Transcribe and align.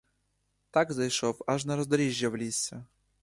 Так 0.71 0.91
зайшов 0.91 1.43
аж 1.47 1.65
на 1.65 1.75
роздоріжжя 1.75 2.29
в 2.29 2.37
лісі. 2.37 2.75